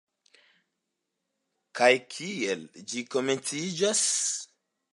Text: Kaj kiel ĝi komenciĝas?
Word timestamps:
Kaj 1.81 1.91
kiel 2.15 2.65
ĝi 2.93 3.05
komenciĝas? 3.17 4.05